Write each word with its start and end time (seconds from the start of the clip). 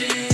watching. 0.00 0.31